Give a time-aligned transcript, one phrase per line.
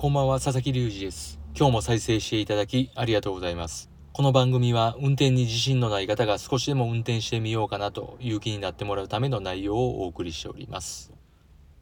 [0.00, 1.40] こんばんは、佐々木隆二です。
[1.56, 3.90] 今日も再生していただきありがとうございます。
[4.12, 11.12] この番組は運転に自信のない方が少しでも運転してみようかなという気になってもらうための内容をお送りしております。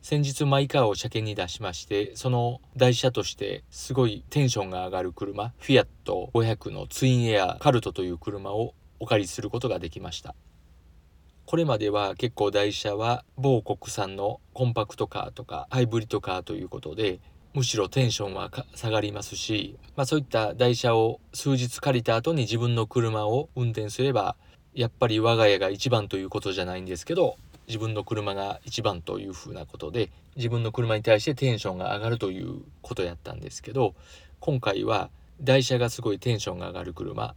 [0.01, 10.35] 先日マイカーを車検に出しまして、その台車としてすごいテンションが上がる車、フィアット500のツインエアカルトという車をお借りすることができました。
[11.45, 17.21] これまでは結構台車は某国産のコンパクトカーとかハイブリッドカーということで
[17.57, 24.37] むしろテンションは下がりますし、まあ、そういった台車を数日借りた後に自分の車を運転すれば
[24.75, 33.95] やっぱり我が家が一番ということじゃないんですけど自分の車が一番というふうなことで自分の車に対してテンションが上がるということやったんですけど
[34.39, 35.09] 今回は
[35.41, 37.35] 台車がすごいテンションが上がる車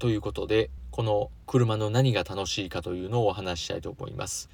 [0.00, 4.50] ということでこの車の何が楽しいかというのをお話ししたいと思います。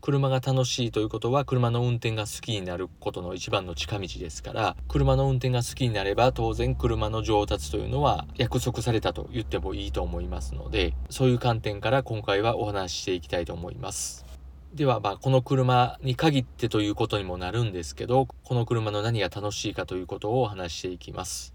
[0.00, 14.24] 車が楽しいということは車の運転が好きになることの一番の近道ですから車の運転が好きになれば当然車の上達というのは約束されたと言ってもいいと思いますのでそういう観点から今回はお話ししていきたいと思います。
[14.72, 21.54] ではまあこの車に限ってということにもなるんですけどこの車の何が楽しいかということをお話ししていきます。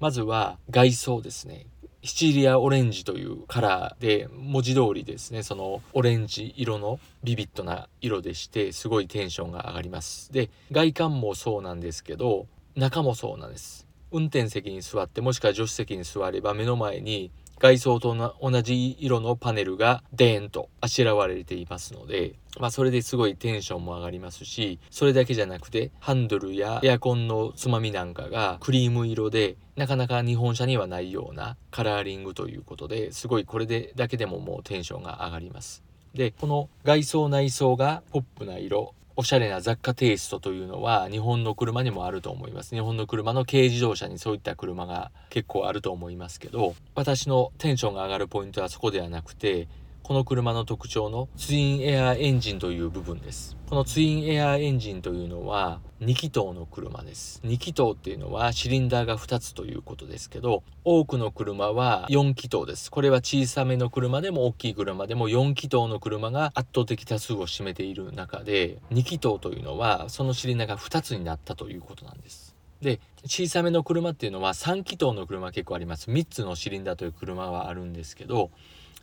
[0.00, 1.66] まずは外装ですね。
[2.04, 10.30] シチリアオレンジというカラーで文字通りですねそのオレンジ色のビビッドな色でしてすごいテンションが上がります。
[10.30, 13.86] で外観もそうなんですけど中もそうなんです。
[14.12, 17.30] 運転席に座ってもしくは助手席に座れば目の前に
[17.64, 35.82] 外装と同じ色のパネルがデーンとあしらわれていますので、まあ、それですごいテンションも上がりますしそれだけじゃなくてハンドルやエアコンのつまみなんかがクリーム色でなかなか日本車にはないようなカラーリングということですごいこれでだけでももうテンションが上がります。
[36.12, 42.74] でこの外装内装がポップな色おしゃれな雑貨テイストというのは日本の車にもあると思います。
[42.74, 49.68] 日本の車の軽自動車にそういった車が結構あると思いますけど私のテンションが上がるポイントはそこではなくて
[50.02, 53.56] この車の特徴のツインエアエンジンという部分です。
[53.70, 57.40] このツインエアエンジンというのは2気筒の車です。
[57.44, 62.90] 2気筒っていうのはシリンダーが2つということですけど多くの車は4気筒です。
[62.90, 72.54] これは小さめの車でも大きい車でも4気筒の車が圧倒的多数を占めている中で2気筒というのはそのシリンダーが2つになったということなんです。
[72.82, 76.10] で小さめの車っていうのは3気筒の車結構あります。
[76.10, 78.50] 3つのシリンダーという車はあるんですけど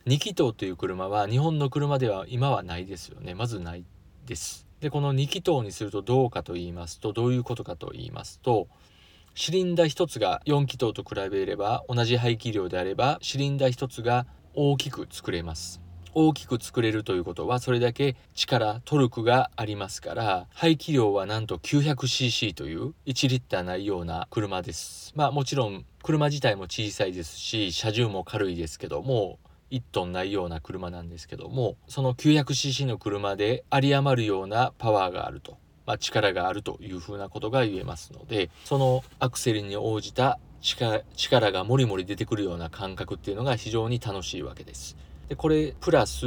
[0.06, 3.34] 2気筒という車は日本の車では今はないですよね。
[3.34, 3.84] まずない
[4.24, 4.71] です。
[4.82, 8.66] でこの2気筒にするとどうかと言いますとどういうことかと言いますと
[9.32, 15.80] シリンダー1つが4気筒と比べれば同じ排気量であればシリンダー1つが大きく作れます。
[16.14, 25.12] 大きく作れるということはそれだけ力トルクがありますから排気量はなんと 900cc という1リッターないような車です。
[25.14, 29.38] まあもちろん車自体も小さいですし車重も軽いですけども
[29.72, 35.56] 1トンないような車なんですけどもその 900cc の車で有り余るようなパワーがあると、
[35.86, 44.96] まあ、力があるというふうなことが言えますのでそのアクセルに応じた力がもりもり出てくるような感覚っていうのが非常に楽しいわけです。
[45.28, 46.26] でこれプラス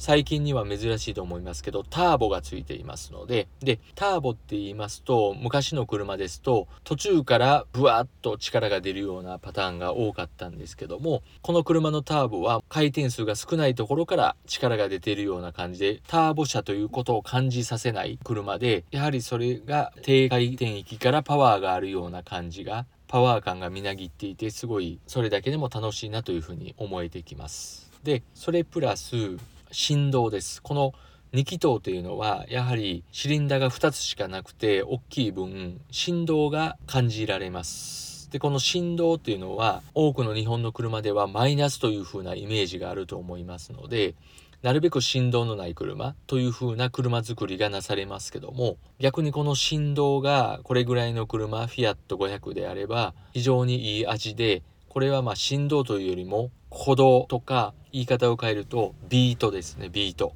[0.00, 27.90] 最近には珍しいと思いますけどターボがついていますのででターボって言いますと昔の車ですと途中からブワッと力が出るようなパターンが多かったんですけどもこの車のターボは回転数が少ないところから力が出ているような感じでターボ車ということを感じさせない車でやはりそれが低回転域からパワーがあるような感じがパワー感がみなぎっていてすごいそれだけでも楽しいなというふうに思えてきます。
[28.02, 29.36] でそれプラス
[29.72, 30.62] 振動です。
[30.62, 30.94] この
[31.32, 38.30] 2気筒というのはやはりシリンダーが2つしかなくて大きい分振動が感じられます。
[38.30, 44.14] でこの振動っていうのは多くの日本の車ではマイナスという風なイメージがあると思いますので
[44.62, 60.32] なるべく振動のない車という風な車作りがなされますけども逆にこの振動がこれぐらいの車フィアット500であれば非常にいい味でこれはま振動というよりも鼓動とか言い方を変えるとビートですねビート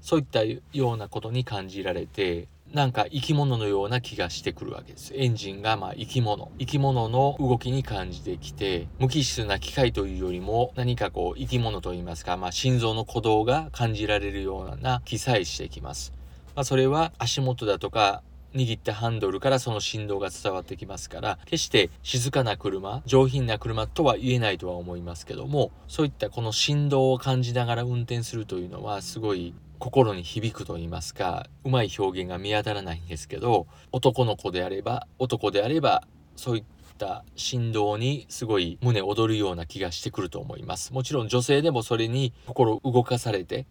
[0.00, 5.12] そういったようなことに感じられてなんか生き物のような気がしてくるわけです。
[5.14, 6.50] エンジンがまあ生き物。
[6.58, 16.12] 生き物の動きに感じてきて、無機質な機械というよりも何かこう生き物といいますか、まあ心臓の鼓動が感じられるような気さえしてきます。
[16.56, 18.22] まあそれは足元だとか
[18.56, 36.04] 握ったハンドルからその振動が伝わってきますから決して静かな車上品な車とは言えないとは思いますけどもそういったこの振動を感じながら運転するというのはすごい心に響くと言いますかうまい表現が見当たらないんですけど男の子であれば男であれば
[36.34, 36.64] そういっ
[36.96, 40.92] た振動にすごい胸躍るような気がしてくると思います。
[40.92, 43.66] もちろん女性でもそれに心動かされて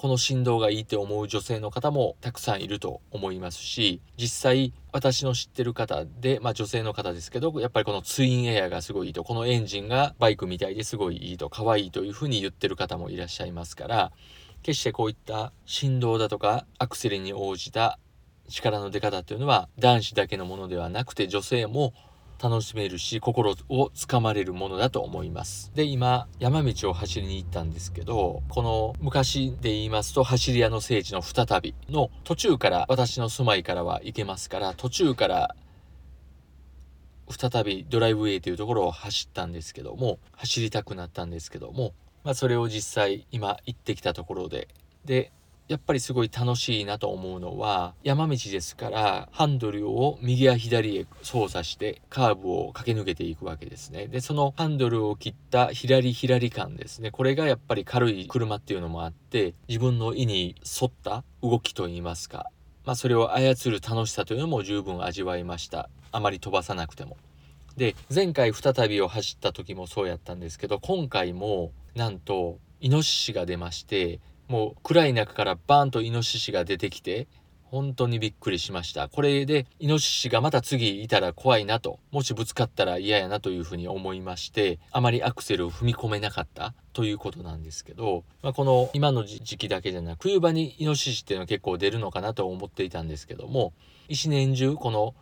[0.00, 14.10] この振動がいいって思う女性の方もたくさんいると思いますし実際私の知ってる方で、まあ、女性の方ですけどやっぱりこのツインエアがすごいいいとこのエンジンがバイクみたいですごいいいと可愛いというふうに言ってる方もいらっしゃいますから
[14.62, 17.98] 決してこういった振動だとかアクセルに応じた
[18.48, 21.92] 力の出方というのは男子だけのものではなくて女性も
[22.42, 25.70] 楽しめるし心をつかまれるものだと思います。
[25.74, 35.54] で今山道を走りに行ったんですけどこの昔で言いますと走り屋の聖地の再びの途中から私の住まいからは行けますから途中から
[37.28, 44.68] 再びドライブウェイというところを走ったんですけども走りたくなったんですけどもまあ、それを実際今行ってきたところで
[45.04, 45.32] で
[45.70, 54.08] やっぱりすごい楽しいなと思うのは山道ですからハンドルを右や左へ操作してカーブを駆け抜けていくわけですね。
[54.08, 57.12] でそのハンドルを切った左左感ですね。
[57.12, 62.46] これがやっぱり軽い車っていうのもあって自分の意に沿った動きといいますか
[62.84, 65.88] まあそれを操る楽しさというのも十分味わいました。
[66.10, 67.16] あまり飛ばさなくても。
[67.76, 74.18] で前回再びを走った時もそうやったんですけど今回もなんとイノシシが出まして
[74.50, 77.28] もう暗い中からバーンとイノシシが出てきて
[77.62, 79.08] 本当にびっくりしました。
[79.08, 93.72] これでイノシシがまた次いたら怖いなともしぶつかったら嫌やなというふうに思いましてあまりアクセルを踏み込めなかったということなんですけど、まあ、この今の時期だけじゃなく冬場にイノシシっていうのは結構出るのかなと思っていたんですけども
[94.08, 95.14] 一年中この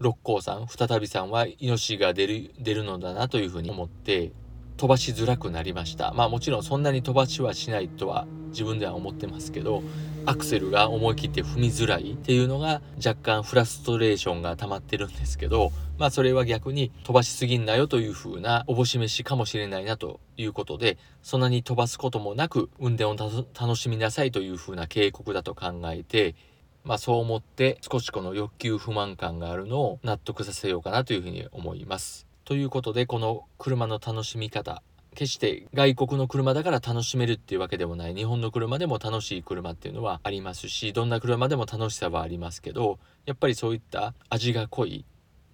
[0.00, 4.32] 六甲山再びさんはイノシシが出る出るのだなというふうに思って
[4.76, 9.82] 飛ばしづらくなりましたまあもちろんそんなに飛ばしはしないとは自分では思ってますけど
[10.26, 26.34] アクセルが思い切って踏みづらいっていうのが若干フラストレーションが溜まってるんですけどまあそれは逆に飛ばしすぎんなよという風なおぼし飯かもしれないなということでそんなに飛ばすこともなく運転を楽しみなさいという風な警告だと考えて
[26.84, 32.26] まあそう思って少しこの欲求不満感があるのを納得させようかなというふうに思います。
[32.44, 34.82] ということでこの車の楽しみ方。
[35.14, 38.14] 決して外国の車だから楽しめるっていうわけでもない。
[38.14, 45.04] 日本の車でも楽しい車っていうのはありますしどんな車でも楽しさはありますけどやっぱりそういった味が濃い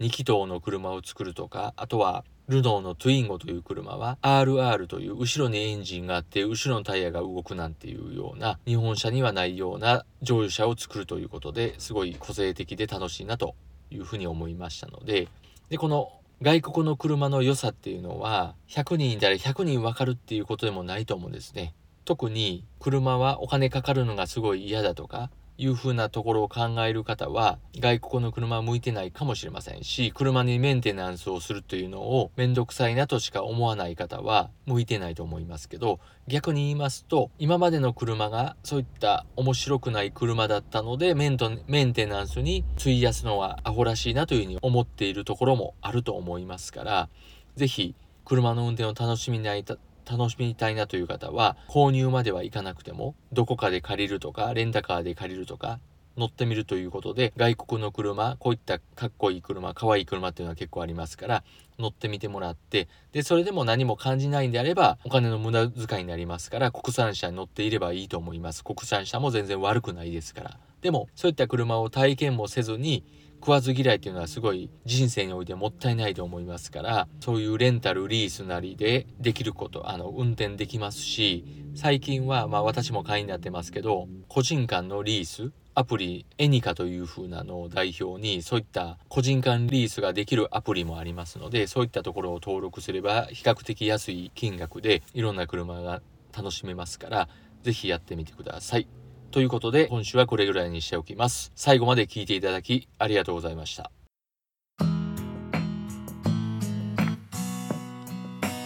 [0.01, 13.55] 2気筒の車を作るとかあとはルノーのトゥインゴという車は RR という後ろにエンジンがあって後ろのタイヤが動くなんていうような日本車にはないような乗用車を作るということですごい個性的で楽しいなと
[13.91, 15.29] いうふうに思いましたので。
[15.69, 21.75] でこの外国の車の良さっていうのは100人いたら100人分かるっていうことでもないと思うんですね。
[22.07, 47.09] 特に車はお金かかるのがすごい嫌だとかいうふうなところを考える方は外国の車は向いてないかもしれませんし車にメンテナンスをするというのをめんどくさいなとしか思わない方は向いてないと思いますけど逆に言いますと今までの車がそういった面白くない車だったのでメンメンテナンスに費やすのはアホらしいなというふうに思っているところもあると思いますから
[47.57, 47.95] 是非
[48.25, 49.65] 車の運転を楽しみない
[50.11, 55.79] 楽しみたいなという方は購入まではいかなくてもどこかで借りるとかレンタカーで借りるとか
[56.17, 61.45] 乗ってみるということで外国の車こういったかっこいい車かわいい車っていうのは結構ありますから
[61.79, 68.65] 乗ってみてもらってでそれでも何も感じないんであればお金の無駄遣いになりますから国産車に乗っていればいいと思います。
[68.65, 70.59] 国産車も全然悪くないですから。
[70.83, 73.05] でもそういった車を体験もせずに
[73.41, 81.45] 食わず嫌いっていうのはすごい人生においてもったいないと思いますからそういうレンタルリースなりでできることあの運転できますし
[81.75, 96.03] 最近はまあ私も会員になってますけど個人間のリースアプリエニカという風なのを代表にそういった個人間リースができるアプリもありますのでそういったところを登録すれば比較的安い金額でいろんな車が
[96.37, 97.29] 楽しめますから
[97.63, 99.00] 是非やってみてください。
[99.31, 101.53] ということで今週はこれぐらいにしておきます。
[101.55, 103.91] 最後まで聞いていただきありがとうございました。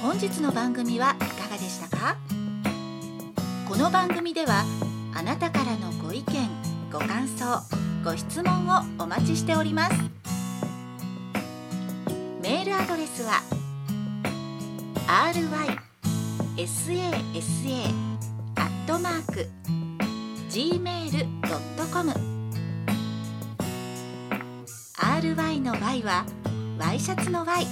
[0.02, 2.16] 本日の番組はいかがでしたか？
[3.68, 4.64] この番組では
[5.14, 6.48] あなたからのご意見
[6.92, 7.60] ご感想
[8.04, 9.94] ご質問をお待ちしております
[12.42, 13.40] メールアドレスは
[20.54, 22.12] gmail.com
[24.96, 26.24] ry の y は
[26.78, 27.66] ワイシャツの y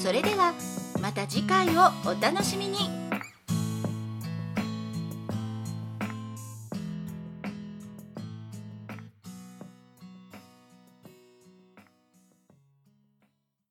[0.00, 0.54] それでは
[1.02, 2.99] また次回をお楽しみに。